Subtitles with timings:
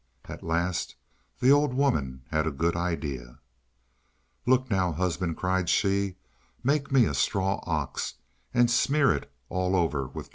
[0.25, 0.95] At last
[1.39, 3.37] the old woman had a good idea:
[4.47, 6.15] "Look now, husband," cried she,
[6.63, 8.15] "make me a straw ox,
[8.51, 10.29] and smear it all over with tar."